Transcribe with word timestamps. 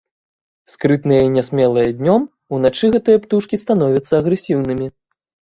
Скрытныя 0.75 1.21
і 1.25 1.29
нясмелыя 1.35 1.89
днём, 1.99 2.21
уначы 2.57 2.85
гэтыя 2.97 3.17
птушкі 3.27 3.61
становяцца 3.65 4.13
агрэсіўнымі. 4.23 4.87